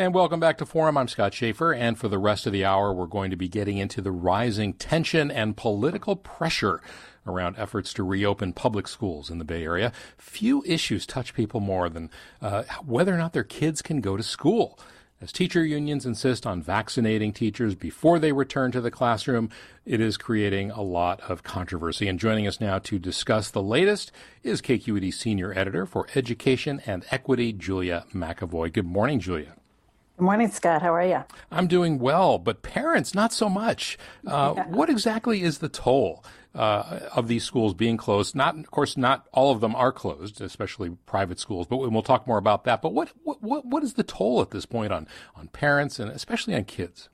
[0.00, 0.96] And welcome back to Forum.
[0.96, 1.74] I'm Scott Shafer.
[1.74, 4.72] And for the rest of the hour, we're going to be getting into the rising
[4.72, 6.80] tension and political pressure
[7.26, 9.92] around efforts to reopen public schools in the Bay Area.
[10.16, 12.08] Few issues touch people more than
[12.40, 14.80] uh, whether or not their kids can go to school.
[15.20, 19.50] As teacher unions insist on vaccinating teachers before they return to the classroom,
[19.84, 22.08] it is creating a lot of controversy.
[22.08, 24.12] And joining us now to discuss the latest
[24.42, 28.72] is KQED senior editor for education and equity, Julia McEvoy.
[28.72, 29.56] Good morning, Julia.
[30.20, 30.82] Good morning, Scott.
[30.82, 31.24] How are you?
[31.50, 33.96] I'm doing well, but parents, not so much.
[34.26, 34.66] Uh, yeah.
[34.66, 36.22] What exactly is the toll
[36.54, 38.34] uh, of these schools being closed?
[38.34, 41.66] Not, of course, not all of them are closed, especially private schools.
[41.66, 42.82] But we'll talk more about that.
[42.82, 46.54] But what what what is the toll at this point on on parents and especially
[46.54, 47.08] on kids?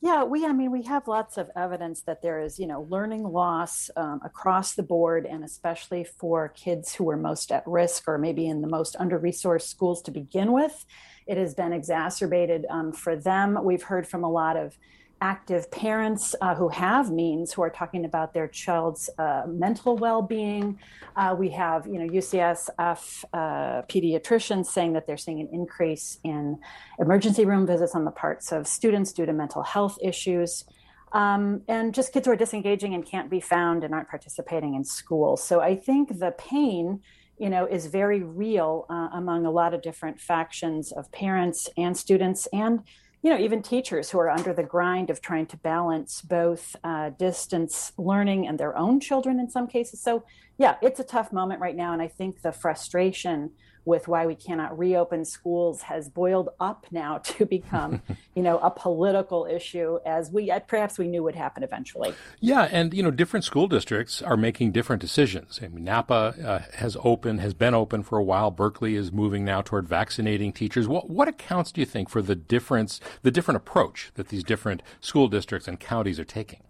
[0.00, 3.24] Yeah, we, I mean, we have lots of evidence that there is, you know, learning
[3.24, 8.16] loss um, across the board, and especially for kids who are most at risk or
[8.16, 10.86] maybe in the most under resourced schools to begin with.
[11.28, 13.58] It has been exacerbated um, for them.
[13.62, 14.78] We've heard from a lot of
[15.20, 20.78] active parents uh, who have means who are talking about their child's uh, mental well-being.
[21.16, 26.58] Uh, we have, you know, UCSF uh, pediatricians saying that they're seeing an increase in
[26.98, 30.64] emergency room visits on the parts of students due to mental health issues.
[31.12, 34.84] Um, and just kids who are disengaging and can't be found and aren't participating in
[34.84, 35.36] school.
[35.36, 37.00] So I think the pain
[37.38, 41.96] you know, is very real uh, among a lot of different factions of parents and
[41.96, 42.82] students and
[43.22, 47.10] you know even teachers who are under the grind of trying to balance both uh,
[47.10, 50.00] distance learning and their own children in some cases.
[50.00, 50.24] So
[50.58, 53.50] yeah it's a tough moment right now and i think the frustration
[53.84, 58.02] with why we cannot reopen schools has boiled up now to become,
[58.34, 62.14] you know, a political issue as we perhaps we knew would happen eventually.
[62.40, 65.60] Yeah, and you know, different school districts are making different decisions.
[65.62, 68.50] I mean, Napa uh, has open has been open for a while.
[68.50, 70.88] Berkeley is moving now toward vaccinating teachers.
[70.88, 74.82] What what accounts do you think for the difference, the different approach that these different
[75.00, 76.60] school districts and counties are taking?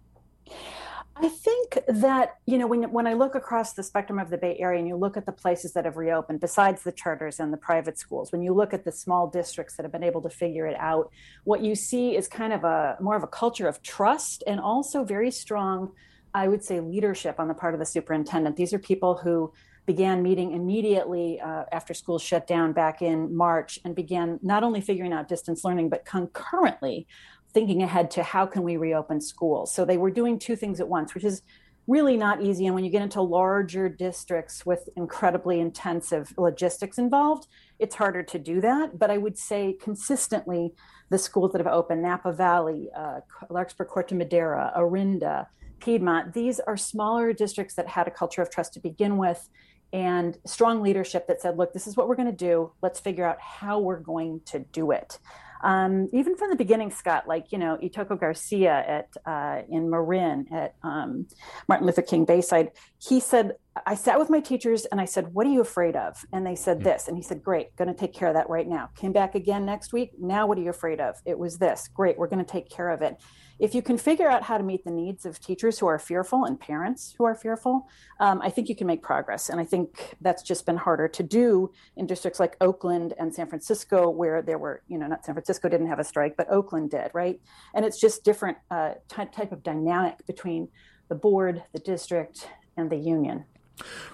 [1.21, 4.55] I think that you know when when I look across the spectrum of the Bay
[4.57, 7.57] Area and you look at the places that have reopened, besides the charters and the
[7.57, 10.65] private schools, when you look at the small districts that have been able to figure
[10.65, 11.11] it out,
[11.43, 15.03] what you see is kind of a more of a culture of trust and also
[15.03, 15.91] very strong,
[16.33, 18.55] I would say, leadership on the part of the superintendent.
[18.55, 19.51] These are people who
[19.85, 24.79] began meeting immediately uh, after schools shut down back in March and began not only
[24.79, 27.07] figuring out distance learning, but concurrently
[27.53, 29.73] thinking ahead to how can we reopen schools.
[29.73, 31.41] So they were doing two things at once, which is
[31.87, 32.67] really not easy.
[32.67, 37.47] And when you get into larger districts with incredibly intensive logistics involved,
[37.79, 38.99] it's harder to do that.
[38.99, 40.73] But I would say consistently,
[41.09, 45.47] the schools that have opened, Napa Valley, uh, Larkspur Corte Madera, Orinda,
[45.79, 49.49] Piedmont, these are smaller districts that had a culture of trust to begin with
[49.91, 52.71] and strong leadership that said, look, this is what we're going to do.
[52.83, 55.17] Let's figure out how we're going to do it
[55.61, 60.47] um, even from the beginning, Scott, like, you know, Itoco Garcia at, uh, in Marin
[60.51, 61.27] at um,
[61.67, 63.53] Martin Luther King Bayside, he said,
[63.85, 66.25] I sat with my teachers and I said, What are you afraid of?
[66.33, 67.07] And they said this.
[67.07, 68.89] And he said, Great, going to take care of that right now.
[68.95, 70.11] Came back again next week.
[70.19, 71.15] Now, what are you afraid of?
[71.25, 71.87] It was this.
[71.87, 73.17] Great, we're going to take care of it.
[73.59, 76.45] If you can figure out how to meet the needs of teachers who are fearful
[76.45, 77.87] and parents who are fearful,
[78.19, 79.49] um, I think you can make progress.
[79.49, 83.47] And I think that's just been harder to do in districts like Oakland and San
[83.47, 86.91] Francisco, where there were, you know, not San Francisco didn't have a strike, but Oakland
[86.91, 87.39] did, right?
[87.73, 90.69] And it's just different uh, type of dynamic between
[91.09, 93.45] the board, the district, and the union.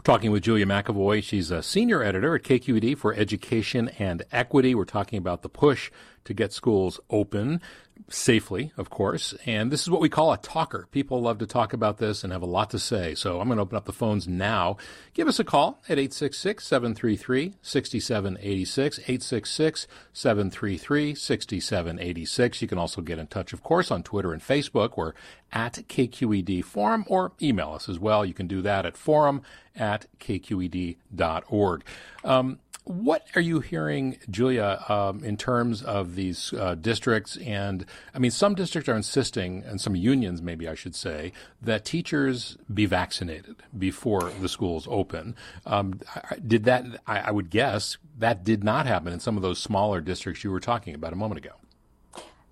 [0.03, 1.23] Talking with Julia McEvoy.
[1.23, 4.75] She's a senior editor at KQED for Education and Equity.
[4.75, 5.91] We're talking about the push
[6.25, 7.61] to get schools open
[8.09, 9.33] safely, of course.
[9.45, 10.87] And this is what we call a talker.
[10.91, 13.15] People love to talk about this and have a lot to say.
[13.15, 14.77] So I'm going to open up the phones now.
[15.13, 18.99] Give us a call at 866 733 6786.
[18.99, 22.61] 866 733 6786.
[22.61, 24.97] You can also get in touch, of course, on Twitter and Facebook.
[24.97, 25.13] We're
[25.51, 28.25] at KQED Forum or email us as well.
[28.25, 29.41] You can do that at forum
[29.75, 31.83] at kqed.org.
[32.23, 37.35] Um, what are you hearing, Julia, um, in terms of these uh, districts?
[37.37, 41.83] And I mean, some districts are insisting, and some unions, maybe I should say, that
[41.83, 45.35] teachers be vaccinated before the schools open.
[45.65, 45.99] Um,
[46.45, 46.85] did that?
[47.07, 50.51] I, I would guess that did not happen in some of those smaller districts you
[50.51, 51.55] were talking about a moment ago.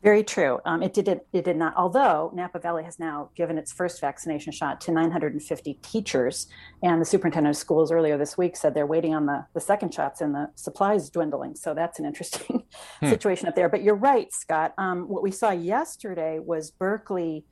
[0.04, 0.60] Very true.
[0.66, 1.74] Um, it did it, it did not.
[1.78, 6.48] Although Napa Valley has now given its first vaccination shot to 950 teachers,
[6.84, 9.94] and the superintendent of schools earlier this week said they're waiting on the the second
[9.94, 11.56] shots, and the supplies dwindling.
[11.56, 12.64] So that's an interesting
[13.00, 13.10] hmm.
[13.10, 13.70] situation up there.
[13.70, 14.74] But you're right, Scott.
[14.78, 17.46] Um, what we saw yesterday was Berkeley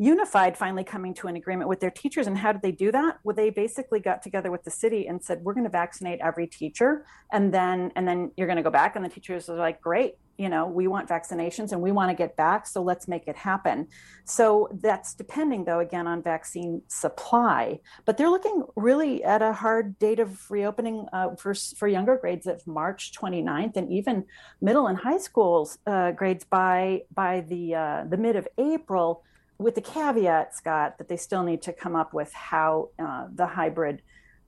[0.00, 2.28] Unified finally coming to an agreement with their teachers.
[2.28, 3.18] And how did they do that?
[3.24, 6.46] Well, they basically got together with the city and said, "We're going to vaccinate every
[6.46, 9.82] teacher, and then and then you're going to go back." And the teachers are like,
[9.82, 13.26] "Great, you know, we want vaccinations and we want to get back, so let's make
[13.26, 13.88] it happen."
[14.24, 17.80] So that's depending, though, again on vaccine supply.
[18.06, 22.46] But they're looking really at a hard date of reopening uh, for for younger grades
[22.46, 24.24] of March 29th, and even
[24.60, 29.24] middle and high schools uh, grades by by the uh, the mid of April
[29.58, 33.46] with the caveat, Scott, that they still need to come up with how uh, the
[33.46, 34.02] hybrid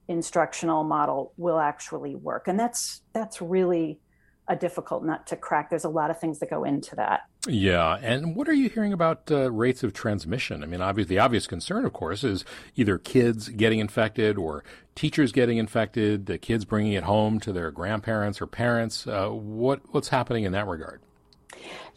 [0.09, 4.01] instructional model will actually work, and that's that's really
[4.49, 5.71] a difficult nut to crack.
[5.71, 7.23] There's a lot of things that go into that.
[7.47, 10.63] Yeah, and what are you hearing about uh, rates of transmission?
[10.63, 12.45] I mean, obviously, the obvious concern, of course, is
[12.77, 14.65] either kids getting infected or
[14.95, 19.07] teachers getting infected, the kids bringing it home to their grandparents or parents.
[19.07, 21.01] Uh, what what's happening in that regard?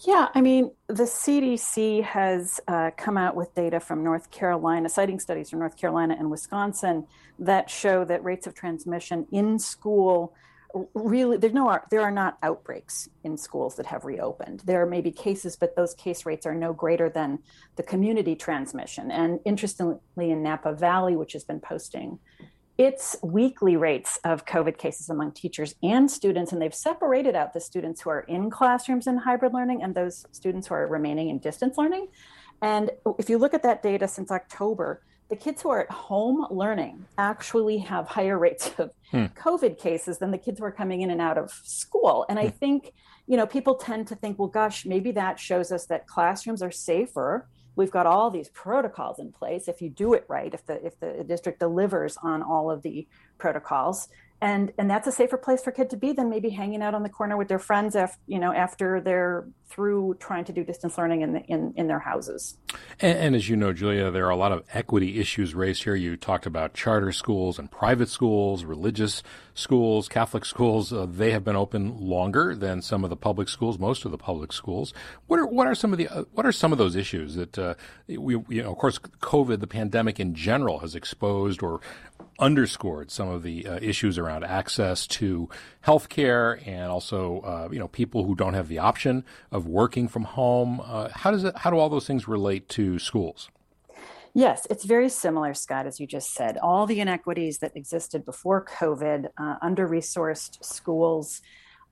[0.05, 5.19] Yeah, I mean, the CDC has uh, come out with data from North Carolina, citing
[5.19, 7.07] studies from North Carolina and Wisconsin
[7.39, 10.33] that show that rates of transmission in school
[10.93, 15.11] really there's no there are not outbreaks in schools that have reopened there may be
[15.11, 17.39] cases but those case rates are no greater than
[17.75, 22.17] the community transmission and interestingly in napa valley which has been posting
[22.77, 27.59] its weekly rates of COVID cases among teachers and students, and they've separated out the
[27.59, 31.37] students who are in classrooms in hybrid learning and those students who are remaining in
[31.37, 32.07] distance learning.
[32.63, 32.89] And
[33.19, 35.03] if you look at that data since October,
[35.33, 39.25] the kids who are at home learning actually have higher rates of hmm.
[39.35, 42.25] COVID cases than the kids who are coming in and out of school.
[42.29, 42.57] And I hmm.
[42.57, 42.93] think,
[43.25, 46.71] you know, people tend to think, well, gosh, maybe that shows us that classrooms are
[46.71, 50.85] safer we've got all these protocols in place if you do it right if the
[50.85, 53.07] if the district delivers on all of the
[53.39, 54.09] protocols
[54.43, 57.01] and and that's a safer place for kid to be than maybe hanging out on
[57.01, 60.97] the corner with their friends after you know after they're through trying to do distance
[60.97, 62.57] learning in the, in in their houses.
[62.99, 65.95] And, and, as you know, Julia, there are a lot of equity issues raised here.
[65.95, 69.23] You talked about charter schools and private schools, religious
[69.55, 70.93] schools, Catholic schools.
[70.93, 74.17] Uh, they have been open longer than some of the public schools, most of the
[74.17, 74.93] public schools.
[75.25, 77.57] What are what are some of the uh, what are some of those issues that
[77.57, 77.73] uh,
[78.07, 81.79] we you know of course COVID, the pandemic in general, has exposed or
[82.43, 85.47] underscored some of the uh, issues around access to
[85.81, 90.09] health care and also uh, you know people who don't have the option of working
[90.09, 90.81] from home.
[90.83, 91.57] Uh, how does it?
[91.57, 93.49] How do all those things relate to schools?
[94.35, 96.57] Yes, it's very similar, Scott, as you just said.
[96.57, 101.41] All the inequities that existed before COVID, uh, under resourced schools,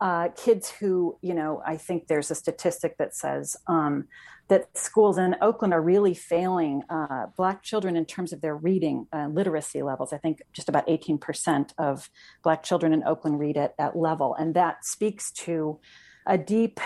[0.02, 4.08] uh, kids who, you know, I think there's a statistic that says um,
[4.52, 9.08] that schools in Oakland are really failing uh, Black children in terms of their reading
[9.14, 10.12] uh, literacy levels.
[10.12, 12.10] I think just about 18% of
[12.44, 14.36] Black children in Oakland read at, at level.
[14.36, 15.80] And that speaks to
[16.28, 16.82] a deep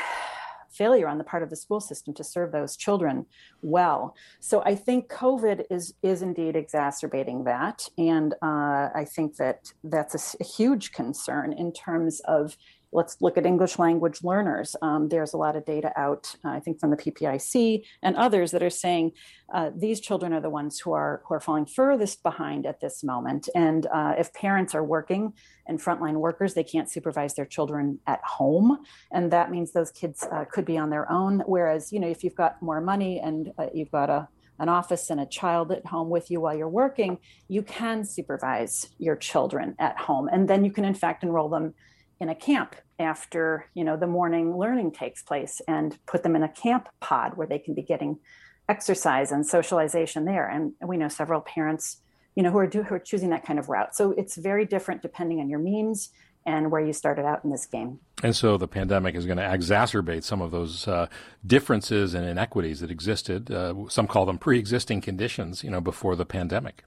[0.69, 3.25] failure on the part of the school system to serve those children
[3.63, 4.13] well.
[4.39, 10.13] So I think COVID is is indeed exacerbating that, and uh, I think that that's
[10.13, 12.57] a, a huge concern in terms of
[12.95, 14.75] let's look at English language learners.
[14.81, 18.51] Um, there's a lot of data out, uh, I think, from the PPIC and others
[18.51, 19.11] that are saying
[19.53, 23.03] uh, these children are the ones who are who are falling furthest behind at this
[23.03, 23.49] moment.
[23.53, 25.33] And uh, if parents are working
[25.67, 28.79] and frontline workers, they can't supervise their children at home,
[29.11, 31.43] and that means those kids uh, could be on their own.
[31.45, 35.09] Whereas, you know, if you've got more money and uh, you've got a an office
[35.09, 37.17] and a child at home with you while you're working,
[37.49, 40.29] you can supervise your children at home.
[40.31, 41.73] And then you can, in fact, enroll them
[42.19, 46.43] in a camp after you know the morning learning takes place and put them in
[46.43, 48.19] a camp pod where they can be getting
[48.67, 50.47] exercise and socialization there.
[50.47, 51.97] And we know several parents
[52.35, 53.95] you know who are, do, who are choosing that kind of route.
[53.95, 56.09] So it's very different depending on your means
[56.45, 57.99] and where you started out in this game.
[58.21, 61.07] And so the pandemic is going to exacerbate some of those uh,
[61.45, 66.25] differences and inequities that existed uh, some call them pre-existing conditions you know before the
[66.25, 66.83] pandemic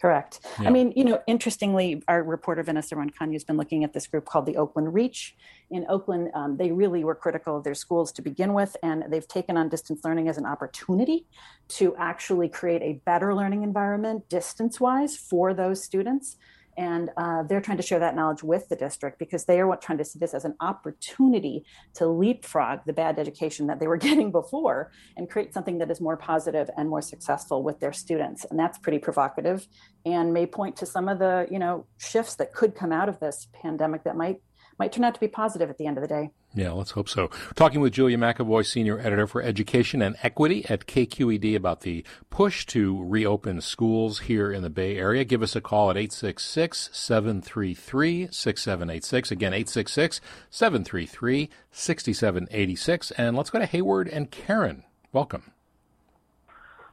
[0.00, 0.40] Correct.
[0.60, 0.68] Yeah.
[0.68, 4.26] I mean, you know, interestingly, our reporter Vanessa Rancaño has been looking at this group
[4.26, 5.36] called the Oakland Reach.
[5.70, 9.26] In Oakland, um, they really were critical of their schools to begin with, and they've
[9.26, 11.26] taken on distance learning as an opportunity
[11.68, 16.36] to actually create a better learning environment distance wise for those students
[16.78, 19.98] and uh, they're trying to share that knowledge with the district because they are trying
[19.98, 24.30] to see this as an opportunity to leapfrog the bad education that they were getting
[24.30, 28.58] before and create something that is more positive and more successful with their students and
[28.58, 29.66] that's pretty provocative
[30.06, 33.20] and may point to some of the you know shifts that could come out of
[33.20, 34.40] this pandemic that might
[34.78, 36.30] might turn out to be positive at the end of the day.
[36.54, 37.30] Yeah, let's hope so.
[37.54, 42.64] Talking with Julia McEvoy, Senior Editor for Education and Equity at KQED about the push
[42.66, 45.24] to reopen schools here in the Bay Area.
[45.24, 49.30] Give us a call at 866 733 6786.
[49.30, 53.10] Again, 866 733 6786.
[53.12, 54.84] And let's go to Hayward and Karen.
[55.12, 55.52] Welcome.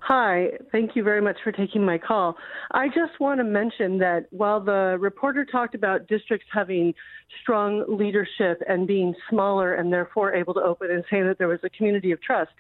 [0.08, 2.36] Hi, thank you very much for taking my call.
[2.70, 6.94] I just want to mention that while the reporter talked about districts having
[7.42, 11.58] strong leadership and being smaller and therefore able to open and saying that there was
[11.64, 12.52] a community of trust,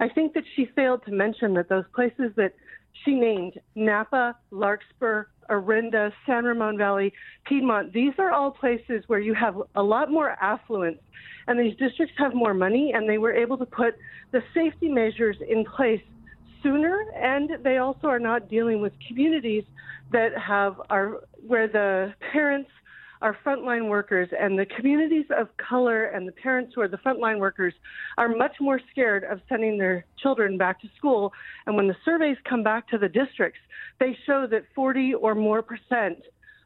[0.00, 2.54] I think that she failed to mention that those places that
[3.04, 7.12] she named, Napa, Larkspur, Orinda, San Ramon Valley,
[7.44, 10.98] Piedmont, these are all places where you have a lot more affluence
[11.46, 13.96] and these districts have more money and they were able to put
[14.32, 16.00] the safety measures in place
[16.62, 19.64] sooner, and they also are not dealing with communities
[20.12, 22.70] that have are where the parents
[23.22, 27.38] are frontline workers and the communities of color and the parents who are the frontline
[27.38, 27.74] workers
[28.18, 31.32] are much more scared of sending their children back to school.
[31.66, 33.60] And when the surveys come back to the districts,
[33.98, 36.18] they show that 40 or more percent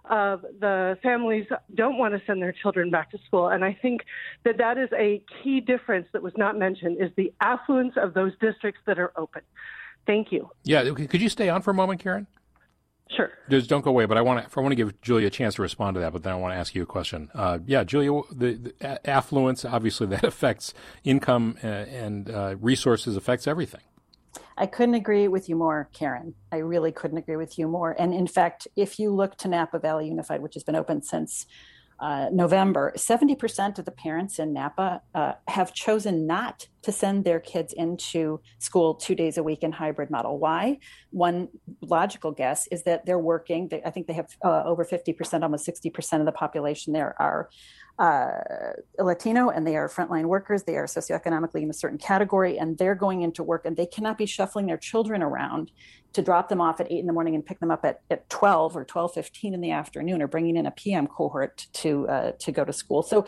[0.08, 3.48] of the families don't want to send their children back to school.
[3.48, 4.00] And I think
[4.44, 8.32] that that is a key difference that was not mentioned is the affluence of those
[8.40, 9.42] districts that are open.
[10.10, 10.50] Thank you.
[10.64, 12.26] Yeah, could you stay on for a moment, Karen?
[13.16, 13.30] Sure.
[13.48, 14.06] Just don't go away.
[14.06, 16.12] But I want to I want to give Julia a chance to respond to that.
[16.12, 17.30] But then I want to ask you a question.
[17.32, 20.74] Uh, yeah, Julia, the, the, affluence obviously that affects
[21.04, 23.82] income uh, and uh, resources affects everything.
[24.58, 26.34] I couldn't agree with you more, Karen.
[26.50, 27.94] I really couldn't agree with you more.
[27.96, 31.46] And in fact, if you look to Napa Valley Unified, which has been open since
[32.00, 37.40] uh, November, 70% of the parents in Napa uh, have chosen not to send their
[37.40, 40.38] kids into school two days a week in hybrid model.
[40.38, 40.78] Why?
[41.10, 41.48] One
[41.82, 43.68] logical guess is that they're working.
[43.68, 47.50] They, I think they have uh, over 50%, almost 60% of the population there are
[47.98, 48.30] uh,
[48.98, 50.62] Latino and they are frontline workers.
[50.62, 54.16] They are socioeconomically in a certain category and they're going into work and they cannot
[54.16, 55.70] be shuffling their children around
[56.12, 58.28] to drop them off at eight in the morning and pick them up at, at
[58.30, 62.50] 12 or 12.15 in the afternoon or bringing in a PM cohort to, uh, to
[62.50, 63.02] go to school.
[63.02, 63.26] So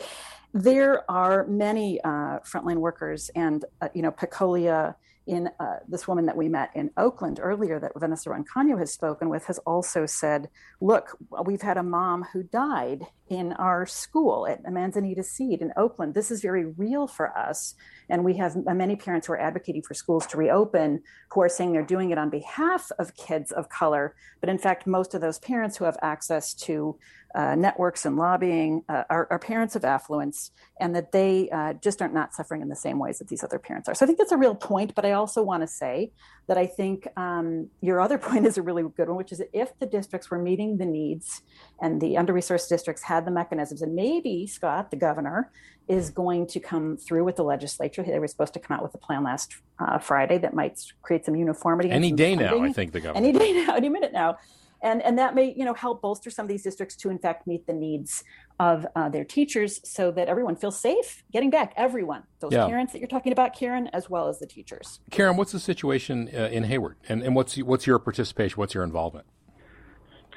[0.53, 6.25] there are many uh, frontline workers and, uh, you know, Pecolia in uh, this woman
[6.25, 10.49] that we met in Oakland earlier that Vanessa Rancaño has spoken with has also said,
[10.81, 16.13] look, we've had a mom who died in our school at Manzanita Seed in Oakland.
[16.13, 17.75] This is very real for us.
[18.09, 21.01] And we have many parents who are advocating for schools to reopen
[21.31, 24.15] who are saying they're doing it on behalf of kids of color.
[24.39, 26.97] But in fact, most of those parents who have access to
[27.33, 31.99] uh, networks and lobbying uh, are, are, parents of affluence and that they uh, just
[31.99, 33.95] are not suffering in the same ways that these other parents are.
[33.95, 34.93] So I think that's a real point.
[34.93, 36.11] But I also want to say
[36.47, 39.49] that I think um, your other point is a really good one, which is that
[39.53, 41.41] if the districts were meeting the needs
[41.81, 45.51] and the under resourced districts had the mechanisms, and maybe Scott, the governor,
[45.87, 48.03] is going to come through with the legislature.
[48.03, 51.25] They were supposed to come out with a plan last uh, Friday that might create
[51.25, 51.89] some uniformity.
[51.89, 52.59] Any day funding.
[52.59, 53.25] now, I think the governor.
[53.25, 54.37] Any day now, any minute now
[54.83, 57.47] and and that may you know help bolster some of these districts to in fact
[57.47, 58.23] meet the needs
[58.59, 61.73] of uh, their teachers so that everyone feels safe getting back.
[61.75, 62.23] Everyone.
[62.39, 62.67] Those yeah.
[62.67, 64.99] parents that you're talking about karen as well as the teachers.
[65.11, 66.97] Karen what's the situation uh, in hayward?
[67.09, 68.57] And, and what's what's your participation?
[68.57, 69.25] What's your involvement?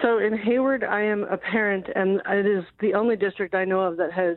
[0.03, 3.81] So in hayward i am a parent and it is the only district i know
[3.81, 4.37] of that has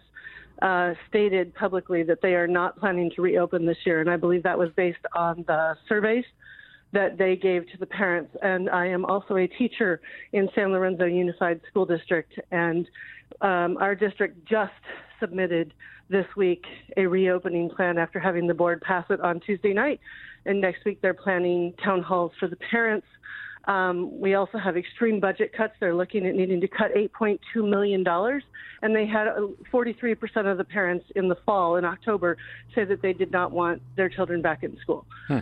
[0.61, 4.43] uh, stated publicly that they are not planning to reopen this year, and I believe
[4.43, 6.25] that was based on the surveys
[6.91, 8.35] that they gave to the parents.
[8.41, 10.01] And I am also a teacher
[10.33, 12.87] in San Lorenzo Unified School District, and
[13.41, 14.71] um, our district just
[15.19, 15.73] submitted
[16.09, 16.63] this week
[16.97, 19.99] a reopening plan after having the board pass it on Tuesday night.
[20.45, 23.05] And next week they're planning town halls for the parents.
[23.65, 25.73] Um, we also have extreme budget cuts.
[25.79, 27.37] They're looking at needing to cut $8.2
[27.69, 28.03] million.
[28.81, 29.27] And they had
[29.71, 32.37] 43% uh, of the parents in the fall, in October,
[32.73, 35.05] say that they did not want their children back in school.
[35.27, 35.39] Hmm.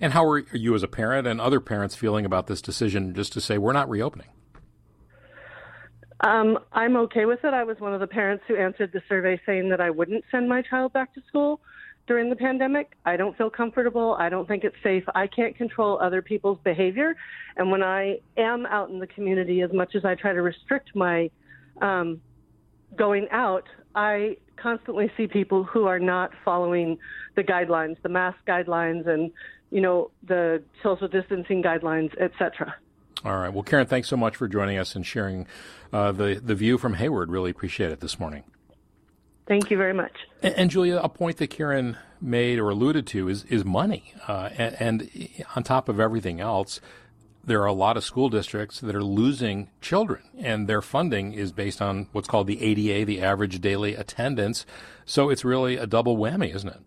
[0.00, 3.32] And how are you as a parent and other parents feeling about this decision just
[3.34, 4.28] to say we're not reopening?
[6.20, 7.52] Um, I'm okay with it.
[7.52, 10.48] I was one of the parents who answered the survey saying that I wouldn't send
[10.48, 11.60] my child back to school
[12.06, 12.92] during the pandemic.
[13.04, 14.16] I don't feel comfortable.
[14.18, 15.04] I don't think it's safe.
[15.14, 17.16] I can't control other people's behavior.
[17.56, 20.94] And when I am out in the community, as much as I try to restrict
[20.94, 21.30] my
[21.80, 22.20] um,
[22.96, 26.98] going out, I constantly see people who are not following
[27.34, 29.30] the guidelines, the mask guidelines, and
[29.70, 32.74] you know the social distancing guidelines, etc.
[33.24, 33.52] All right.
[33.52, 35.46] Well, Karen, thanks so much for joining us and sharing
[35.92, 37.30] uh, the the view from Hayward.
[37.30, 38.44] Really appreciate it this morning.
[39.46, 40.12] Thank you very much.
[40.42, 44.50] And, and Julia, a point that Karen made or alluded to is is money, uh,
[44.56, 46.80] and, and on top of everything else,
[47.44, 51.52] there are a lot of school districts that are losing children, and their funding is
[51.52, 54.64] based on what's called the ADA, the average daily attendance.
[55.04, 56.80] So it's really a double whammy, isn't it?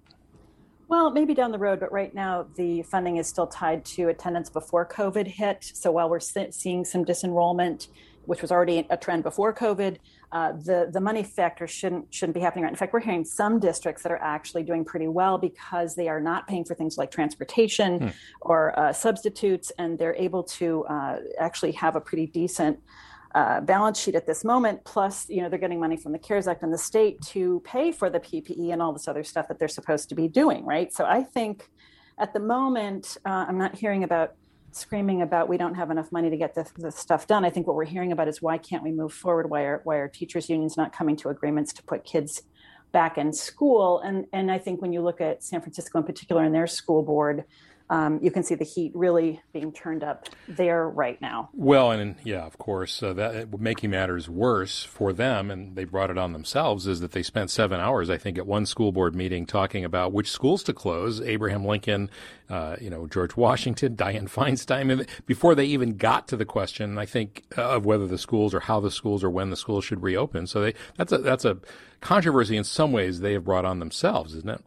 [0.88, 4.50] Well, maybe down the road, but right now the funding is still tied to attendance
[4.50, 5.72] before COVID hit.
[5.74, 7.88] So while we're seeing some disenrollment,
[8.28, 9.98] which was already a trend before COVID,
[10.32, 12.72] uh, the the money factor shouldn't shouldn't be happening right.
[12.72, 16.20] In fact, we're hearing some districts that are actually doing pretty well because they are
[16.20, 18.08] not paying for things like transportation hmm.
[18.42, 22.80] or uh, substitutes, and they're able to uh, actually have a pretty decent.
[23.34, 24.82] Uh, balance sheet at this moment.
[24.86, 27.92] Plus, you know, they're getting money from the CARES Act and the state to pay
[27.92, 30.94] for the PPE and all this other stuff that they're supposed to be doing, right?
[30.94, 31.70] So I think
[32.18, 34.36] at the moment, uh, I'm not hearing about
[34.76, 37.46] screaming about we don't have enough money to get the, the, stuff done.
[37.46, 39.50] I think what we're hearing about is why can't we move forward?
[39.50, 42.44] Why are why are teachers unions not coming to agreements to put kids
[42.92, 44.02] back in school?
[44.02, 47.04] And and I think when you look at San Francisco in particular and their school
[47.04, 47.46] board,
[47.90, 51.50] um, you can see the heat really being turned up there right now.
[51.54, 56.10] Well, and yeah, of course, uh, that making matters worse for them, and they brought
[56.10, 59.16] it on themselves, is that they spent seven hours, I think, at one school board
[59.16, 61.22] meeting talking about which schools to close.
[61.22, 62.10] Abraham Lincoln,
[62.50, 67.06] uh, you know, George Washington, Dianne Feinstein, before they even got to the question, I
[67.06, 70.48] think, of whether the schools or how the schools or when the schools should reopen.
[70.48, 71.60] So they that's a that's a
[72.02, 74.64] controversy in some ways they have brought on themselves, isn't it?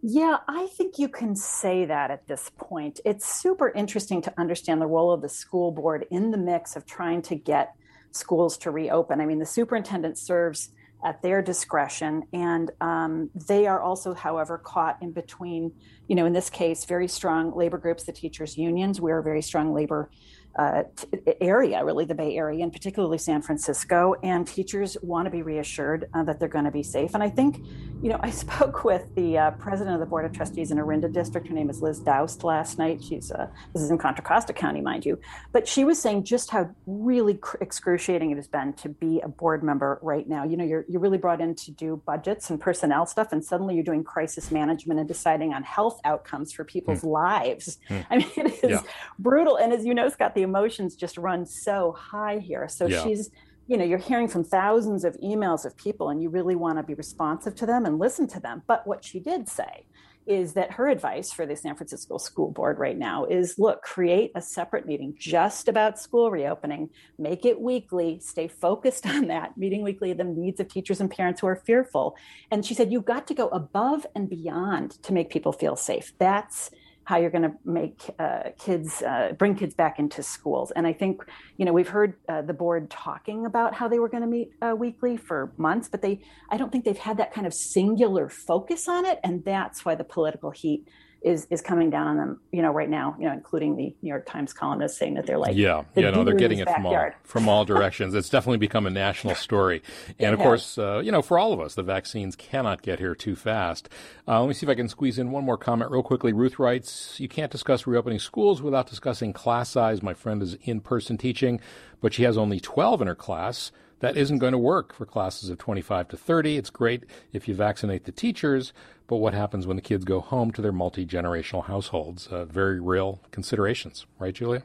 [0.00, 3.00] Yeah, I think you can say that at this point.
[3.04, 6.86] It's super interesting to understand the role of the school board in the mix of
[6.86, 7.74] trying to get
[8.12, 9.20] schools to reopen.
[9.20, 10.70] I mean, the superintendent serves
[11.04, 15.72] at their discretion, and um, they are also, however, caught in between,
[16.08, 19.00] you know, in this case, very strong labor groups, the teachers' unions.
[19.00, 20.10] We're a very strong labor
[20.58, 21.06] uh, t-
[21.40, 24.16] area, really the Bay Area, and particularly San Francisco.
[24.24, 27.14] And teachers want to be reassured uh, that they're going to be safe.
[27.14, 27.64] And I think,
[28.02, 31.08] you know, I spoke with the uh, president of the Board of Trustees in Orinda
[31.08, 31.46] District.
[31.46, 33.02] Her name is Liz Daoust last night.
[33.02, 35.20] She's uh, this is in Contra Costa County, mind you,
[35.52, 39.28] but she was saying just how really cr- excruciating it has been to be a
[39.28, 40.44] board member right now.
[40.44, 43.76] You know, you're you're really brought in to do budgets and personnel stuff, and suddenly
[43.76, 47.12] you're doing crisis management and deciding on health outcomes for people's mm.
[47.12, 47.78] lives.
[47.88, 48.06] Mm.
[48.10, 48.82] I mean, it is yeah.
[49.20, 49.56] brutal.
[49.56, 52.68] And as you know, Scott, the emotions just run so high here.
[52.68, 53.02] So yeah.
[53.02, 53.30] she's,
[53.66, 56.82] you know, you're hearing from thousands of emails of people and you really want to
[56.82, 58.62] be responsive to them and listen to them.
[58.66, 59.84] But what she did say
[60.28, 64.30] is that her advice for the San Francisco School Board right now is look, create
[64.34, 69.82] a separate meeting just about school reopening, make it weekly, stay focused on that, meeting
[69.82, 72.14] weekly the needs of teachers and parents who are fearful.
[72.50, 76.12] And she said, you've got to go above and beyond to make people feel safe.
[76.18, 76.70] That's
[77.08, 80.70] how you're going to make uh, kids uh, bring kids back into schools.
[80.76, 81.22] And I think
[81.56, 84.50] you know we've heard uh, the board talking about how they were going to meet
[84.60, 88.28] uh, weekly for months, but they I don't think they've had that kind of singular
[88.28, 90.86] focus on it, and that's why the political heat
[91.22, 94.08] is is coming down on them, you know, right now, you know, including the New
[94.08, 96.86] York Times columnists saying that they're like, yeah, the yeah, no, they're getting it from
[96.86, 98.14] all from all directions.
[98.14, 99.82] it's definitely become a national story,
[100.18, 103.14] and of course, uh, you know, for all of us, the vaccines cannot get here
[103.14, 103.88] too fast.
[104.26, 106.32] Uh, let me see if I can squeeze in one more comment real quickly.
[106.32, 110.02] Ruth writes, "You can't discuss reopening schools without discussing class size.
[110.02, 111.60] My friend is in person teaching,
[112.00, 115.50] but she has only twelve in her class." That isn't going to work for classes
[115.50, 116.56] of 25 to 30.
[116.56, 118.72] It's great if you vaccinate the teachers,
[119.08, 122.28] but what happens when the kids go home to their multi generational households?
[122.28, 124.62] Uh, very real considerations, right, Julia?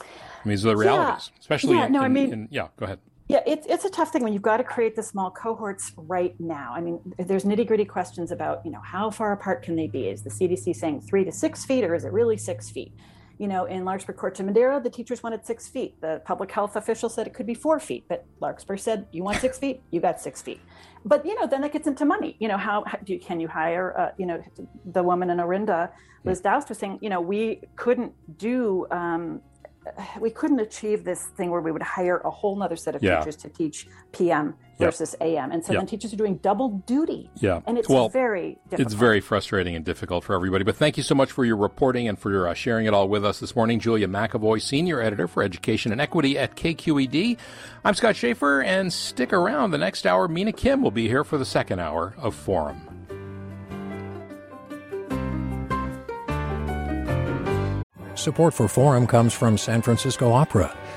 [0.00, 0.02] I
[0.44, 1.40] mean, these are the realities, yeah.
[1.40, 1.76] especially.
[1.76, 2.98] Yeah, no, in, I mean, in, yeah, go ahead.
[3.28, 6.38] Yeah, it's it's a tough thing when you've got to create the small cohorts right
[6.38, 6.74] now.
[6.74, 10.08] I mean, there's nitty gritty questions about you know how far apart can they be?
[10.08, 12.92] Is the CDC saying three to six feet, or is it really six feet?
[13.38, 16.00] You know, in Larkspur Corte Madera, the teachers wanted six feet.
[16.00, 19.38] The public health official said it could be four feet, but Larkspur said, "You want
[19.38, 19.82] six feet?
[19.90, 20.60] You got six feet."
[21.04, 22.36] But you know, then it gets into money.
[22.38, 23.98] You know, how, how do you, can you hire?
[23.98, 24.42] Uh, you know,
[24.84, 25.90] the woman in Orinda,
[26.24, 29.40] Liz Doust was saying, you know, we couldn't do um,
[30.20, 33.18] we couldn't achieve this thing where we would hire a whole nother set of yeah.
[33.18, 35.28] teachers to teach PM versus yep.
[35.28, 35.52] AM.
[35.52, 35.80] And so yep.
[35.80, 37.30] then teachers are doing double duty.
[37.36, 37.60] Yeah.
[37.66, 38.80] And it's well, very difficult.
[38.80, 40.64] It's very frustrating and difficult for everybody.
[40.64, 43.24] But thank you so much for your reporting and for uh, sharing it all with
[43.24, 43.80] us this morning.
[43.80, 47.38] Julia McEvoy, Senior Editor for Education and Equity at KQED.
[47.84, 49.70] I'm Scott Shafer, and stick around.
[49.70, 52.80] The next hour, Mina Kim will be here for the second hour of Forum.
[58.14, 60.74] Support for Forum comes from San Francisco Opera.